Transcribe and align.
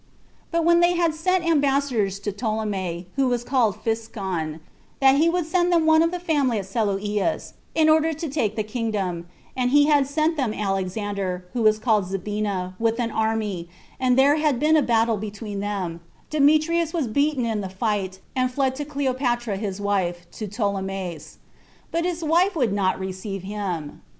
But 0.49 0.65
when 0.65 0.79
they 0.79 0.95
had 0.95 1.13
sent 1.13 1.45
ambassadors 1.45 2.17
to 2.21 2.31
Ptolemy, 2.31 3.05
who 3.17 3.27
was 3.27 3.43
called 3.43 3.75
Physcon, 3.83 4.59
that 4.99 5.17
he 5.17 5.29
would 5.29 5.45
send 5.45 5.71
them 5.71 5.85
one 5.85 6.01
of 6.01 6.09
the 6.09 6.19
family 6.19 6.57
at 6.57 6.65
Seleueus, 6.65 7.53
in 7.75 7.87
order 7.87 8.11
to 8.11 8.27
take 8.27 8.55
the 8.55 8.63
kingdom, 8.63 9.27
and 9.55 9.69
he 9.69 9.85
had 9.85 10.07
sent 10.07 10.37
them 10.37 10.55
Alexander, 10.55 11.45
who 11.53 11.61
was 11.61 11.77
called 11.77 12.05
Zebina, 12.05 12.73
with 12.79 12.99
an 12.99 13.11
army, 13.11 13.69
and 13.99 14.17
there 14.17 14.37
had 14.37 14.59
been 14.59 14.75
a 14.75 14.81
battle 14.81 15.17
between 15.17 15.59
them, 15.59 15.99
Demetrius 16.31 16.93
was 16.93 17.05
beaten 17.05 17.45
in 17.45 17.61
the 17.61 17.69
fight, 17.69 18.17
and 18.35 18.49
fled 18.51 18.73
to 18.77 18.85
Cleopatra 18.85 19.55
his 19.57 19.79
wife, 19.79 20.25
to 20.31 20.47
Ptolemais; 20.47 21.37
but 21.91 22.05
his 22.05 22.23
wife 22.23 22.55
would 22.55 22.73
not 22.73 22.99
receive 22.99 23.43
him. 23.43 24.01